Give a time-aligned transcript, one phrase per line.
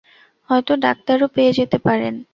[0.49, 2.13] হয়ত ডাক্তারও পেয়ে যেতে পারেন।